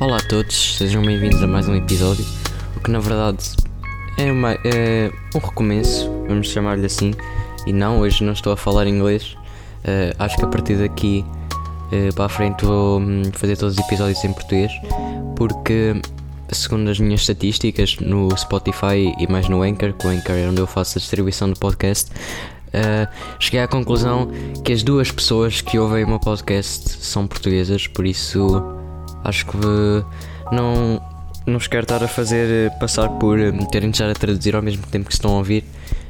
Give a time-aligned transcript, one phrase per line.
[0.00, 2.24] Olá a todos, sejam bem-vindos a mais um episódio.
[2.76, 3.38] O que na verdade
[4.16, 7.12] é, uma, é um recomeço, vamos chamar-lhe assim.
[7.66, 9.36] E não, hoje não estou a falar inglês.
[9.82, 11.24] Uh, acho que a partir daqui
[11.92, 14.70] uh, para a frente vou um, fazer todos os episódios em português,
[15.34, 16.00] porque
[16.52, 20.60] segundo as minhas estatísticas no Spotify e mais no Anchor, que o Anchor é onde
[20.60, 22.12] eu faço a distribuição do podcast,
[22.74, 23.08] uh,
[23.38, 24.30] cheguei à conclusão
[24.64, 28.62] que as duas pessoas que ouvem o meu podcast são portuguesas, por isso
[29.24, 29.56] acho que
[30.52, 31.00] não,
[31.46, 33.38] não vos quero estar a fazer passar por
[33.70, 35.64] terem de estar a traduzir ao mesmo tempo que estão a ouvir.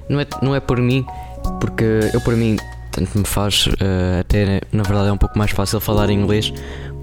[0.08, 1.04] Não é, não é por mim,
[1.60, 2.56] porque eu por mim
[2.90, 6.52] tanto me faz, uh, até na verdade é um pouco mais fácil falar inglês,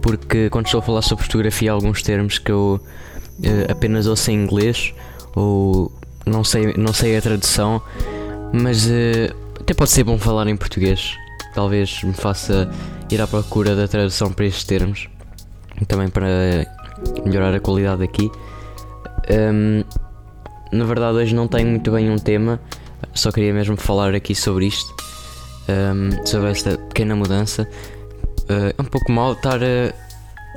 [0.01, 4.29] porque quando estou a falar sobre fotografia há alguns termos que eu uh, apenas ouço
[4.31, 4.93] em inglês
[5.35, 5.91] ou
[6.25, 7.81] não sei, não sei a tradução,
[8.51, 9.33] mas uh,
[9.67, 11.17] até pode ser bom falar em português.
[11.53, 12.71] Talvez me faça
[13.11, 15.09] ir à procura da tradução para estes termos,
[15.89, 16.65] também para
[17.25, 18.31] melhorar a qualidade aqui.
[19.29, 19.83] Um,
[20.71, 22.61] na verdade, hoje não tenho muito bem um tema,
[23.13, 24.95] só queria mesmo falar aqui sobre isto,
[25.67, 27.67] um, sobre esta pequena mudança.
[28.43, 29.93] Uh, é um pouco mal estar uh,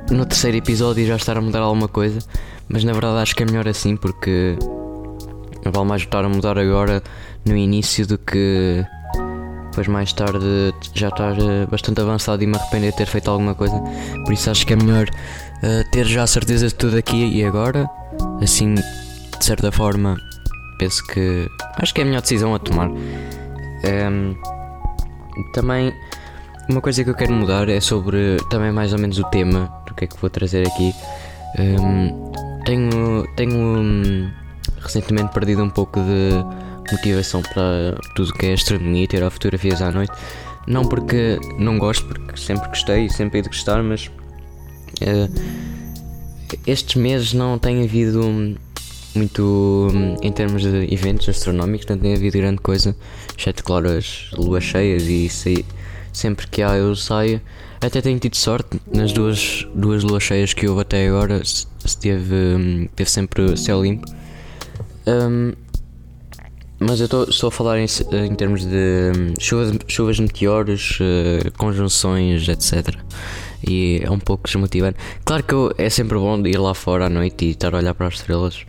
[0.09, 2.19] no terceiro episódio e já estar a mudar alguma coisa,
[2.69, 4.57] mas na verdade acho que é melhor assim porque
[5.65, 7.03] vale mais estar a mudar agora
[7.45, 8.85] no início do que
[9.71, 13.55] depois mais tarde já estar uh, bastante avançado e me arrepender de ter feito alguma
[13.55, 13.81] coisa.
[14.23, 15.07] Por isso acho que é melhor
[15.91, 17.87] ter já a certeza de tudo aqui e agora,
[18.41, 20.17] assim de certa forma
[20.81, 21.47] penso que
[21.77, 22.89] acho que é a melhor decisão a tomar.
[22.89, 24.35] Um,
[25.53, 25.93] também
[26.69, 29.93] uma coisa que eu quero mudar é sobre também mais ou menos o tema do
[29.93, 30.93] que é que vou trazer aqui.
[31.59, 32.31] Um,
[32.65, 34.31] tenho tenho um,
[34.79, 36.43] recentemente perdido um pouco de
[36.91, 40.13] motivação para tudo que é astronomia tirar fotografias à noite.
[40.67, 44.07] Não porque não gosto, porque sempre gostei e sempre hei de gostar, mas
[45.01, 45.41] uh,
[46.65, 48.21] estes meses não tem havido
[49.15, 52.95] muito hum, em termos de eventos astronómicos, não tem havido grande coisa,
[53.37, 55.49] exceto, claro, as luas cheias e isso
[56.13, 57.41] sempre que há eu saio.
[57.81, 61.65] Até tenho tido sorte nas duas, duas luas cheias que houve até agora, se
[61.99, 64.05] teve, hum, teve sempre céu limpo.
[65.07, 65.53] Um,
[66.81, 72.49] mas eu estou a falar em, em termos de um, chuvas, chuvas meteoros, uh, conjunções,
[72.49, 72.95] etc.
[73.67, 74.97] E é um pouco desmotivante.
[75.23, 77.93] Claro que eu, é sempre bom ir lá fora à noite e estar a olhar
[77.93, 78.65] para as estrelas.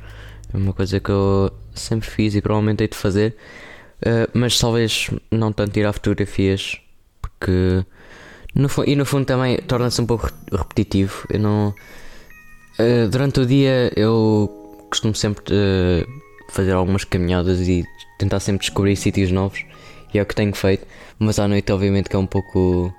[0.52, 3.34] É uma coisa que eu sempre fiz e provavelmente hei de fazer,
[4.00, 6.78] uh, mas talvez não tanto tirar fotografias,
[7.22, 7.82] porque
[8.54, 11.26] no, e no fundo também torna-se um pouco repetitivo.
[11.30, 11.74] Eu não.
[12.78, 16.21] Uh, durante o dia eu costumo sempre uh,
[16.52, 17.84] fazer algumas caminhadas e
[18.18, 19.64] tentar sempre descobrir sítios novos,
[20.12, 20.86] e é o que tenho feito,
[21.18, 22.94] mas à noite, obviamente, que é um pouco.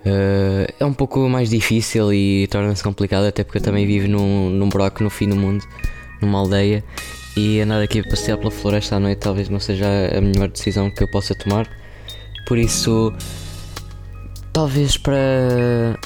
[0.00, 4.48] Uh, é um pouco mais difícil e torna-se complicado, até porque eu também vivo num,
[4.48, 5.62] num buraco no fim do mundo
[6.22, 6.82] numa aldeia
[7.36, 9.86] e andar aqui a passear pela floresta à noite talvez não seja
[10.16, 11.68] a melhor decisão que eu possa tomar.
[12.46, 13.12] Por isso,
[14.52, 15.98] talvez para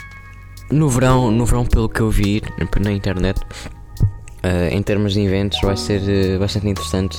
[0.70, 2.42] no verão, no verão pelo que eu vi
[2.80, 3.40] na internet,
[4.44, 7.18] uh, em termos de eventos, vai ser uh, bastante interessante.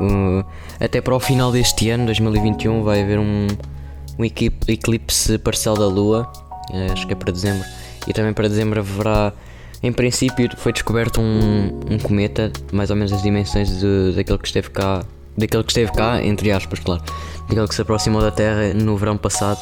[0.00, 0.44] Uh,
[0.80, 3.46] até para o final deste ano, 2021, vai haver um,
[4.18, 6.30] um eclipse parcial da Lua,
[6.92, 7.64] acho que é para dezembro,
[8.08, 9.32] e também para dezembro haverá
[9.84, 14.46] em princípio foi descoberto um, um cometa, mais ou menos as dimensões de, daquele que
[14.46, 15.04] esteve cá,
[15.36, 17.02] daquele que esteve cá, entre aspas, claro,
[17.48, 19.58] daquele que se aproximou da Terra no verão passado,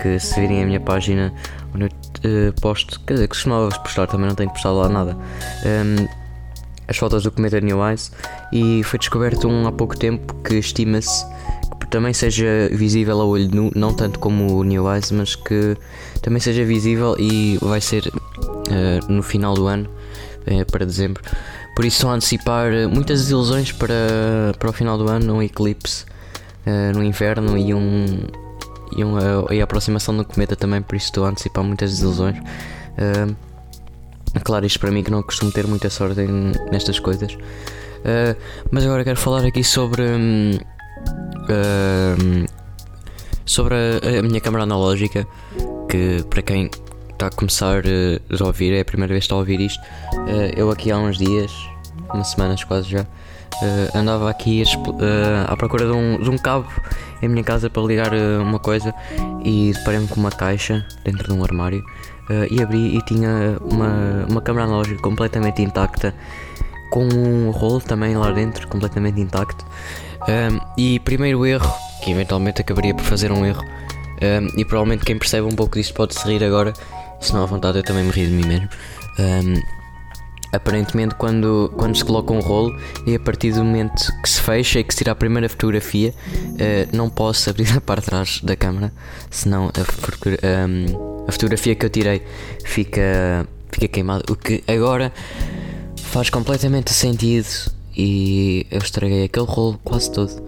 [0.00, 1.34] que se virem a minha página
[1.74, 5.14] onde eu uh, posto, quer dizer, costumava postar, também não tenho postado lá nada.
[5.66, 6.27] Um,
[6.88, 8.10] as fotos do cometa New Eyes
[8.52, 11.24] e foi descoberto um há pouco tempo que estima-se
[11.78, 15.76] que também seja visível a olho nu, não tanto como o New Eyes, mas que
[16.22, 19.88] também seja visível e vai ser uh, no final do ano,
[20.46, 21.22] uh, para dezembro.
[21.76, 23.94] Por isso a antecipar eh, muitas desilusões para,
[24.58, 26.04] para o final do ano, um eclipse
[26.92, 28.26] no inverno e um,
[28.94, 29.16] e, um,
[29.52, 32.36] e a aproximação do cometa também, por isso estou a antecipar muitas desilusões.
[34.44, 37.32] Claro, isto para mim que não costumo ter muita sorte em, nestas coisas.
[37.32, 38.36] Uh,
[38.70, 40.02] mas agora quero falar aqui sobre.
[41.44, 42.46] Uh,
[43.44, 45.26] sobre a, a, minha câmera analógica.
[45.88, 46.70] Que para quem
[47.10, 49.82] está a começar uh, a ouvir, é a primeira vez que está a ouvir isto.
[50.56, 51.50] Eu aqui há uns dias,
[52.12, 53.06] umas semanas quase já,
[53.94, 54.62] andava aqui
[55.46, 56.68] à procura de um, de um cabo
[57.22, 58.94] em minha casa para ligar uma coisa
[59.42, 61.82] e deparei-me com uma caixa dentro de um armário
[62.50, 66.14] e abri e tinha uma, uma câmera analógica completamente intacta
[66.90, 69.64] com um rolo também lá dentro completamente intacto
[70.76, 71.72] e primeiro erro
[72.02, 73.62] que eventualmente acabaria por fazer um erro
[74.20, 76.72] Um, e provavelmente quem percebe um pouco disto pode se rir agora.
[77.20, 78.68] Se não à vontade, eu também me rio de mim mesmo.
[79.18, 79.60] Um,
[80.52, 82.76] aparentemente, quando, quando se coloca um rolo
[83.06, 86.12] e a partir do momento que se fecha e que se tira a primeira fotografia,
[86.34, 88.92] uh, não posso abrir a parte de trás da câmera,
[89.30, 92.22] senão a, um, a fotografia que eu tirei
[92.64, 94.24] fica, fica queimada.
[94.30, 95.12] O que agora
[96.02, 97.46] faz completamente sentido
[97.94, 100.42] e eu estraguei aquele rolo quase todo.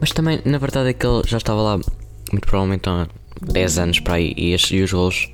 [0.00, 3.06] Mas também, na verdade, é que ele já estava lá, muito provavelmente há
[3.42, 5.28] 10 anos para aí, e, estes, e os rolos.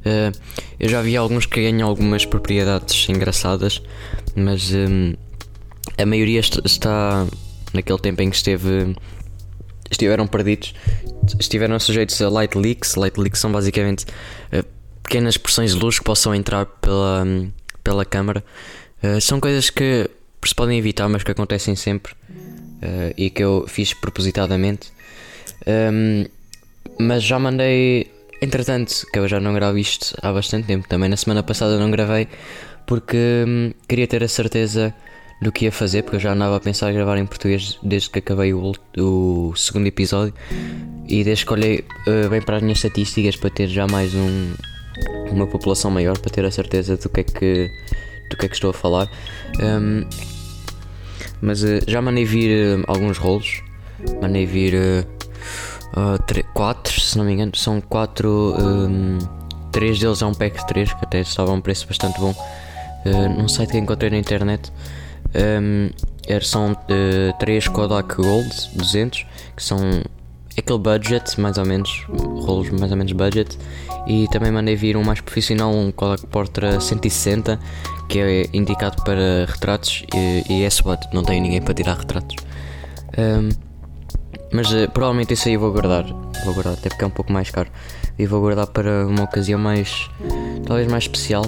[0.00, 0.32] Uh,
[0.78, 3.82] eu já vi alguns que ganham algumas propriedades engraçadas,
[4.34, 5.14] mas um,
[5.98, 7.26] a maioria está
[7.74, 8.94] naquele tempo em que esteve
[9.90, 10.72] estiveram perdidos,
[11.38, 12.94] estiveram sujeitos a light leaks.
[12.94, 14.04] Light leaks são basicamente
[14.52, 14.64] uh,
[15.02, 17.50] pequenas porções de luz que possam entrar pela, um,
[17.82, 18.44] pela câmara.
[19.02, 20.08] Uh, são coisas que
[20.44, 24.92] se podem evitar, mas que acontecem sempre uh, e que eu fiz propositadamente.
[25.66, 26.24] Um,
[26.98, 28.10] mas já mandei,
[28.40, 30.88] entretanto, que eu já não gravo isto há bastante tempo.
[30.88, 32.28] Também na semana passada não gravei
[32.86, 34.94] porque um, queria ter a certeza
[35.40, 38.10] do que ia fazer, porque eu já andava a pensar em gravar em português desde
[38.10, 40.34] que acabei o, o segundo episódio
[41.08, 44.52] e desde que olhei uh, bem para as minhas estatísticas para ter já mais um,
[45.30, 47.70] uma população maior, para ter a certeza do que é que,
[48.30, 49.08] do que, é que estou a falar.
[49.60, 50.04] Um,
[51.40, 53.62] mas uh, já mandei vir uh, alguns rolos.
[54.20, 57.52] Mandei vir uh, quatro, se não me engano.
[57.54, 58.54] São quatro.
[58.58, 59.18] Um,
[59.72, 62.34] três deles é um pack de 3, que até estava a um preço bastante bom.
[63.36, 64.70] num site que encontrei na internet.
[65.34, 65.90] Um,
[66.42, 69.78] são uh, 3 Kodak Gold 200, que são
[70.56, 73.58] aquele budget, mais ou menos, rolos mais ou menos budget.
[74.06, 77.58] E também mandei vir um mais profissional, um Kodak Portra 160,
[78.08, 82.36] que é indicado para retratos e, e é SWAT, não tenho ninguém para tirar retratos.
[83.18, 83.48] Um,
[84.52, 86.04] mas uh, provavelmente isso aí vou guardar,
[86.44, 87.70] vou guardar, até porque é um pouco mais caro.
[88.18, 90.10] E vou guardar para uma ocasião mais,
[90.66, 91.44] talvez mais especial.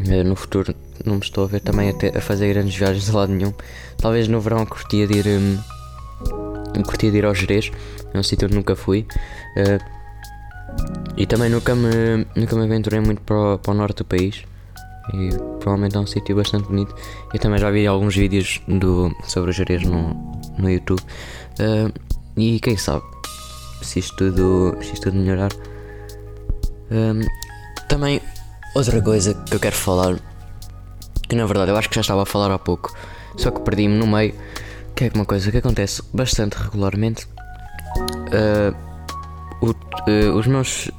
[0.00, 0.74] Uh, no futuro
[1.04, 3.52] não me estou a ver também a, ter, a, fazer grandes viagens de lado nenhum.
[3.96, 7.70] Talvez no verão curtia de ir, um, curtia de ir ao Jerez,
[8.12, 9.06] é um sítio onde nunca fui.
[9.56, 10.00] Uh,
[11.16, 14.44] e também nunca me, nunca me aventurei muito para o, para o norte do país.
[15.12, 16.94] E provavelmente é um sítio bastante bonito.
[17.32, 20.14] Eu também já vi alguns vídeos do, sobre o Jerez no,
[20.56, 21.00] no YouTube.
[21.58, 21.92] Uh,
[22.36, 23.04] e quem sabe
[23.82, 25.50] se isto tudo, se isto tudo melhorar.
[26.90, 27.20] Um,
[27.88, 28.20] também
[28.74, 30.16] outra coisa que eu quero falar,
[31.30, 32.92] que na verdade eu acho que já estava a falar há pouco,
[33.36, 34.34] só que perdi-me no meio,
[34.96, 37.26] que é uma coisa que acontece bastante regularmente.
[38.28, 38.76] Uh,
[39.62, 40.90] o, uh, os meus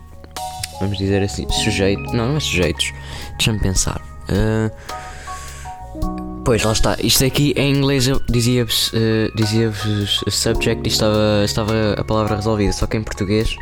[0.79, 2.11] vamos dizer assim, sujeitos.
[2.13, 2.91] Não, não é sujeitos.
[3.37, 4.01] Deixa-me pensar.
[4.29, 4.71] Uh,
[6.43, 6.97] pois, lá está.
[6.99, 9.71] Isto aqui em inglês dizia-vos uh, dizia
[10.29, 12.73] subject e estava, estava a palavra resolvida.
[12.73, 13.55] Só que em português.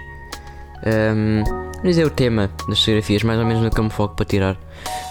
[0.86, 1.44] Um,
[1.84, 4.58] dizer o tema das fotografias, mais ou menos no que eu me foco para tirar.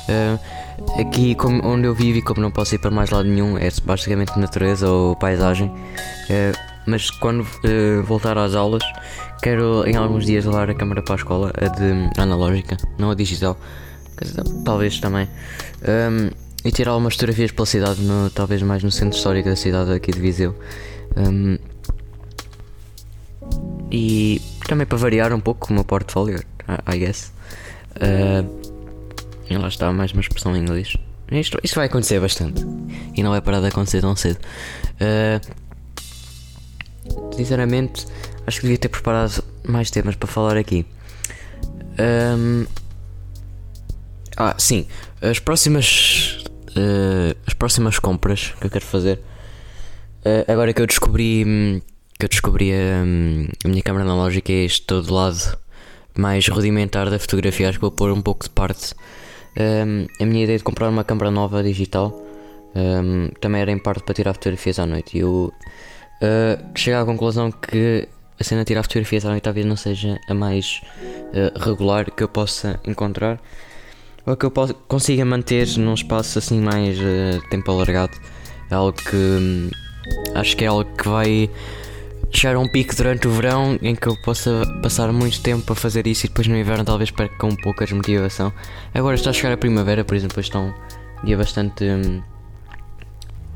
[0.09, 3.59] Uh, aqui, como, onde eu vivo e como não posso ir para mais lado nenhum,
[3.59, 5.69] é basicamente natureza ou paisagem.
[5.69, 8.83] Uh, mas quando uh, voltar às aulas,
[9.43, 13.15] quero em alguns dias levar a câmera para a escola, a de analógica, não a
[13.15, 13.59] digital,
[14.65, 15.29] talvez também,
[15.83, 16.31] um,
[16.65, 20.11] e tirar algumas fotografias pela cidade, no, talvez mais no centro histórico da cidade aqui
[20.11, 20.55] de Viseu.
[21.17, 21.59] Um,
[23.91, 26.43] e também para variar um pouco o meu portfólio,
[26.87, 27.33] I guess.
[27.97, 28.68] Uh,
[29.51, 30.97] e lá está, mais uma expressão em inglês.
[31.31, 32.65] Isto, isto vai acontecer bastante.
[33.15, 34.39] E não vai parar de acontecer tão cedo.
[35.01, 35.41] Uh,
[37.35, 38.07] sinceramente,
[38.47, 40.87] acho que devia ter preparado mais temas para falar aqui.
[41.99, 42.67] Um,
[44.37, 44.87] ah, sim,
[45.21, 46.45] as próximas.
[46.71, 49.19] Uh, as próximas compras que eu quero fazer.
[50.25, 51.83] Uh, agora que eu descobri.
[52.19, 53.03] Que eu descobri a,
[53.65, 55.57] a minha câmera analógica é este todo lado
[56.17, 57.69] mais rudimentar da fotografia.
[57.69, 58.95] Acho que vou pôr um pouco de parte.
[59.59, 62.15] Um, a minha ideia de comprar uma câmera nova digital
[62.75, 65.17] um, também era em parte para tirar fotografias à noite.
[65.17, 65.53] E eu
[66.23, 70.19] uh, chegar à conclusão que a cena de tirar fotografias à noite talvez não seja
[70.29, 70.81] a mais
[71.33, 73.41] uh, regular que eu possa encontrar
[74.25, 78.17] ou que eu possa, consiga manter num espaço assim mais uh, tempo alargado.
[78.71, 79.71] É algo que hum,
[80.35, 81.51] acho que é algo que vai
[82.31, 85.77] chegar a um pico durante o verão em que eu possa passar muito tempo a
[85.77, 88.53] fazer isso e depois no inverno talvez perca um pouco desmotivação.
[88.95, 90.73] Agora está a chegar a primavera, por exemplo, está um
[91.25, 91.85] dia bastante.
[91.85, 92.23] Hum,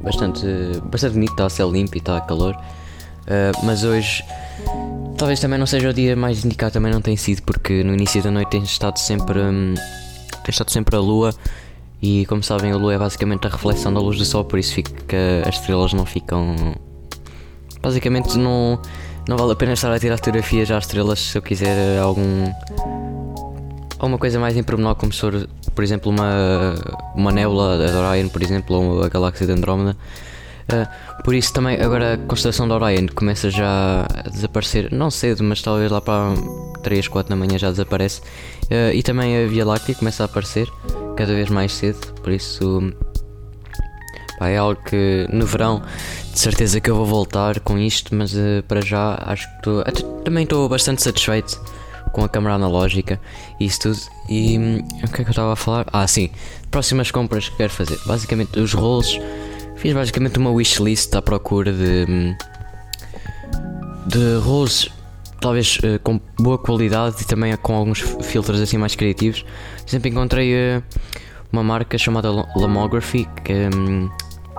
[0.03, 0.47] bastante,
[0.85, 2.55] bastante bonito, está a céu limpo e está a calor.
[3.23, 4.25] Uh, mas hoje
[5.17, 8.21] talvez também não seja o dia mais indicado, também não tem sido, porque no início
[8.23, 11.33] da noite tem estado sempre, um, tem estado sempre a lua.
[12.03, 14.75] E como sabem, a lua é basicamente a reflexão da luz do sol, por isso
[14.75, 16.75] fica, as estrelas não ficam.
[17.83, 18.81] Basicamente não,
[19.29, 22.51] não vale a pena estar a tirar fotografias às estrelas se eu quiser algum.
[23.99, 25.21] alguma coisa mais em pormenor, como se
[25.75, 26.75] por exemplo, uma,
[27.15, 29.97] uma nébula de Orion, por exemplo, ou a galáxia de Andrómeda.
[30.63, 35.43] Uh, por isso também agora a constelação de Orion começa já a desaparecer, não cedo,
[35.43, 36.35] mas talvez lá para
[36.83, 38.21] 3, 4 da manhã já desaparece.
[38.65, 40.69] Uh, e também a Via Láctea começa a aparecer
[41.17, 42.93] cada vez mais cedo, por isso
[44.43, 45.83] pá, é algo que no verão
[46.33, 49.83] de certeza que eu vou voltar com isto, mas uh, para já acho que tô,
[50.25, 51.61] também estou bastante satisfeito
[52.13, 53.21] com a câmera analógica
[53.61, 53.99] e isso tudo.
[54.29, 55.87] E hum, o que é que eu estava a falar?
[55.93, 56.31] Ah, sim,
[56.71, 57.99] próximas compras que quero fazer.
[58.05, 59.19] Basicamente, os rolos.
[59.77, 62.07] Fiz basicamente uma wishlist à procura de.
[62.09, 62.37] Hum,
[64.07, 64.91] de rolos
[65.41, 69.45] talvez uh, com boa qualidade e também com alguns filtros assim mais criativos.
[69.87, 70.83] Sempre encontrei uh,
[71.53, 74.09] uma marca chamada Lomography que um,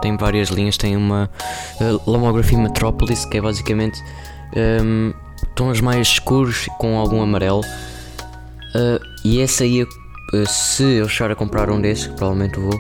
[0.04, 0.78] tem várias linhas.
[0.78, 1.30] Tem uma
[1.80, 4.04] uh, Lomography Metropolis que é basicamente
[4.84, 5.14] um,
[5.56, 7.62] tons mais escuros com algum amarelo.
[9.24, 9.88] e essa aí,
[10.48, 12.80] se eu chegar a comprar um desses, que provavelmente vou.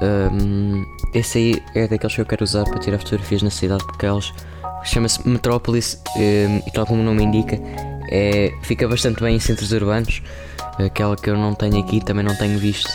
[0.00, 4.06] Um, esse aí é daqueles que eu quero usar para tirar fotografias na cidade porque
[4.06, 4.32] elas
[4.84, 7.58] chama-se Metrópolis um, e tal como o nome indica
[8.08, 10.22] é, fica bastante bem em centros urbanos
[10.78, 12.88] aquela que eu não tenho aqui também não tenho visto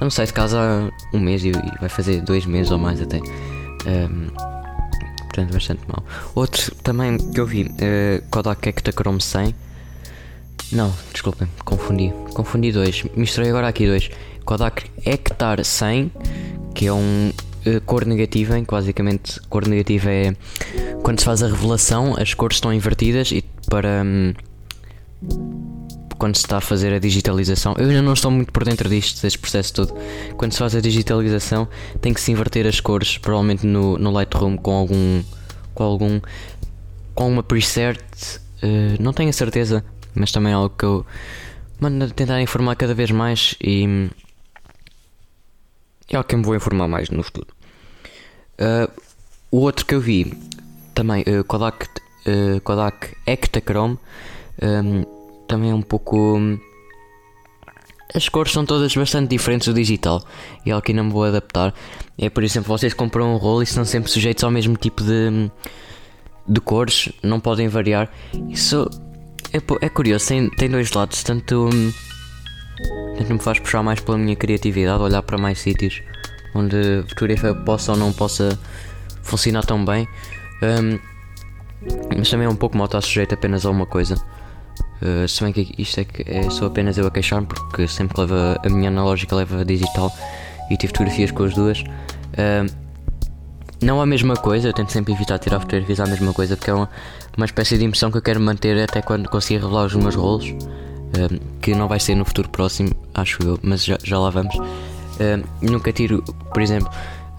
[0.00, 3.00] já não sei se casa há um mês e, vai fazer dois meses ou mais
[3.02, 3.18] até.
[3.18, 4.28] Um,
[5.24, 6.02] portanto bastante mal.
[6.34, 9.54] Outro também que eu vi uh, Kodak Ektachrome 100
[10.72, 12.12] não, desculpem, confundi.
[12.32, 14.08] Confundi dois, misturei agora aqui dois.
[14.44, 16.12] Kodak Hectar 100
[16.74, 17.32] que é um
[17.66, 20.34] uh, cor negativa, em que basicamente cor negativa é
[21.02, 24.32] quando se faz a revelação, as cores estão invertidas e para um,
[26.20, 29.22] quando se está a fazer a digitalização, eu ainda não estou muito por dentro disto,
[29.22, 29.94] deste processo todo.
[30.36, 31.66] Quando se faz a digitalização,
[31.98, 35.22] tem que se inverter as cores, provavelmente no, no Lightroom com algum
[35.74, 36.20] com algum
[37.14, 37.98] com uma preset,
[38.62, 39.82] uh, não tenho a certeza,
[40.14, 41.06] mas também é algo que eu
[41.80, 44.10] mando tentar informar cada vez mais e
[46.10, 47.48] é algo que me vou informar mais no futuro.
[48.60, 48.92] Uh,
[49.50, 50.34] o outro que eu vi
[50.94, 53.98] também, uh, Kodak, uh, Kodak Ektachrome,
[54.62, 55.19] um,
[55.50, 56.38] também é um pouco.
[58.14, 60.22] As cores são todas bastante diferentes do digital
[60.64, 61.74] e é algo que não me vou adaptar.
[62.18, 65.50] É por exemplo, vocês compram um rolo e estão sempre sujeitos ao mesmo tipo de,
[66.48, 68.10] de cores, não podem variar.
[68.48, 68.88] Isso
[69.52, 71.68] é, é curioso, tem, tem dois lados, tanto.
[71.68, 71.92] Um,
[73.08, 76.00] Portanto, me faz puxar mais pela minha criatividade, olhar para mais sítios
[76.54, 78.58] onde a fotografia possa ou não possa
[79.22, 80.08] funcionar tão bem.
[80.62, 80.98] Um,
[82.16, 84.16] mas também é um pouco mal estar sujeito apenas a uma coisa.
[85.02, 88.14] Uh, se bem que isto é que é só apenas eu a queixar-me, porque sempre
[88.14, 90.12] que leva a minha analógica leva a digital
[90.70, 91.80] e tive fotografias com as duas.
[91.80, 92.70] Uh,
[93.82, 96.74] não a mesma coisa, eu tento sempre evitar tirar fotografias à mesma coisa, porque é
[96.74, 96.88] uma,
[97.34, 100.54] uma espécie de impressão que eu quero manter até quando conseguir revelar os meus rolos
[101.60, 104.54] que não vai ser no futuro próximo, acho eu, mas já, já lá vamos.
[105.60, 106.88] nunca tiro, por exemplo,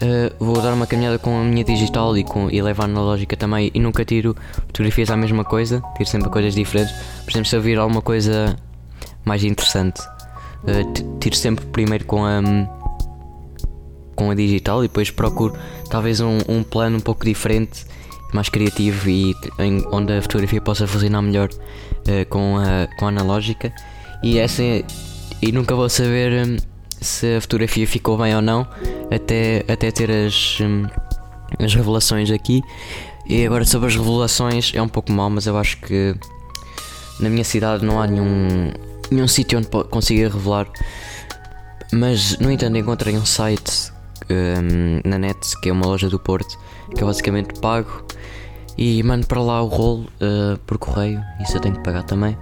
[0.02, 3.70] Uh, vou dar uma caminhada com a minha digital e, com, e levar analógica também
[3.72, 6.92] e nunca tiro fotografias à mesma coisa, tiro sempre coisas diferentes.
[7.24, 8.58] Por exemplo, se eu vir alguma coisa
[9.24, 12.42] mais interessante, uh, tiro sempre primeiro com a,
[14.16, 15.56] com a digital e depois procuro
[15.90, 17.86] talvez um, um plano um pouco diferente
[18.34, 23.10] mais criativo e em, onde a fotografia possa funcionar melhor uh, com, a, com a
[23.10, 23.72] analógica
[24.24, 26.71] e essa e nunca vou saber um,
[27.02, 28.68] se a fotografia ficou bem ou não
[29.10, 30.86] até, até ter as, um,
[31.60, 32.62] as revelações aqui
[33.26, 36.16] e agora sobre as revelações é um pouco mal mas eu acho que
[37.20, 38.72] na minha cidade não há nenhum,
[39.10, 40.68] nenhum sítio onde consiga revelar
[41.92, 43.92] mas no entanto encontrei um site
[44.30, 46.58] um, na net que é uma loja do Porto
[46.96, 48.06] que é basicamente pago
[48.78, 52.38] e mando para lá o rolo uh, por correio, isso eu tenho que pagar também.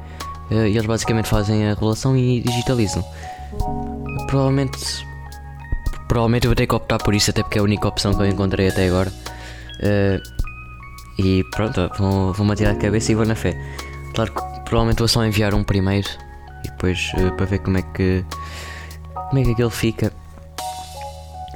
[0.49, 3.03] Uh, e eles basicamente fazem a revelação e digitalizam.
[4.29, 5.07] Provavelmente,
[6.07, 8.27] provavelmente vou ter que optar por isso, até porque é a única opção que eu
[8.27, 9.11] encontrei até agora.
[9.79, 10.21] Uh,
[11.17, 13.59] e pronto, vou, vou-me atirar de cabeça e vou na fé.
[14.13, 16.07] Claro que provavelmente vou só enviar um primeiro
[16.63, 18.23] e depois para ver como é que
[19.29, 20.13] como é que aquele fica.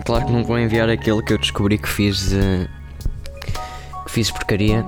[0.04, 2.34] Claro que não vou enviar aquele que eu descobri que fiz
[4.08, 4.84] fiz porcaria,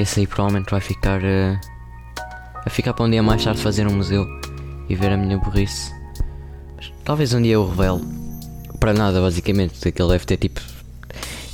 [0.00, 1.60] esse aí provavelmente vai ficar uh,
[2.66, 4.26] a ficar para um dia mais tarde fazer um museu
[4.88, 6.01] e ver a minha burrice.
[7.04, 8.00] Talvez um dia eu revele.
[8.78, 10.60] Para nada, basicamente, aquele deve ter tipo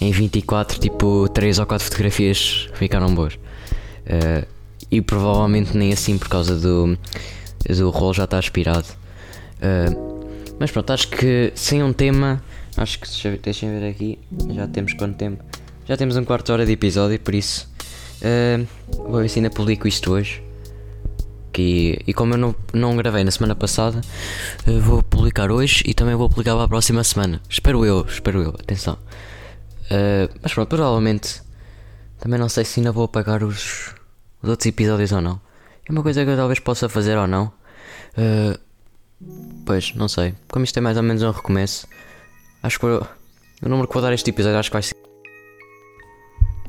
[0.00, 3.35] em 24, tipo 3 ou 4 fotografias ficaram boas.
[3.35, 4.47] Uh,
[4.90, 6.97] e provavelmente nem assim por causa do,
[7.69, 8.87] do rol já está aspirado.
[9.59, 10.28] Uh,
[10.59, 12.43] mas pronto, acho que sem um tema,
[12.76, 14.19] acho que deixem ver aqui,
[14.55, 15.45] já temos quanto tempo?
[15.87, 17.69] Já temos um quarto de hora de episódio, por isso
[18.19, 18.67] Uh,
[19.09, 20.43] vou ver se ainda publico isto hoje.
[21.58, 24.00] Que, e como eu não, não gravei na semana passada,
[24.64, 27.42] uh, vou publicar hoje e também vou publicar para a próxima semana.
[27.50, 28.96] Espero eu, espero eu, atenção.
[29.90, 31.42] Uh, mas pronto, provavelmente
[32.20, 33.92] também não sei se ainda vou apagar os,
[34.40, 35.40] os outros episódios ou não.
[35.84, 37.52] É uma coisa que eu talvez possa fazer ou não.
[38.16, 38.56] Uh,
[39.66, 40.36] pois, não sei.
[40.46, 41.88] Como isto é mais ou menos um recomeço,
[42.62, 43.04] acho que o
[43.62, 44.94] número que vou dar este episódio acho que vai ser.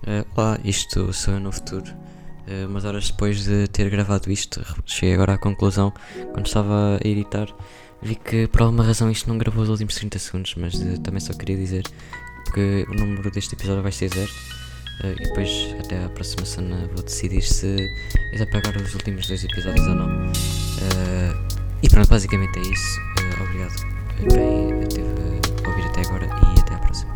[0.07, 2.08] Uh, olá, isto sou eu no futuro.
[2.49, 5.93] Uh, umas horas depois de ter gravado isto, cheguei agora à conclusão,
[6.33, 7.47] quando estava a editar,
[8.01, 11.19] vi que por alguma razão isto não gravou os últimos 30 segundos, mas uh, também
[11.19, 11.83] só queria dizer
[12.51, 14.31] que o número deste episódio vai ser zero.
[15.03, 17.77] Uh, e depois, até à próxima semana, vou decidir se
[18.33, 20.31] é apagar os últimos dois episódios ou não.
[21.83, 22.99] E pronto, basicamente é isso.
[23.41, 23.71] Obrigado
[24.17, 25.05] a quem
[25.63, 27.13] a ouvir até agora e até à próxima.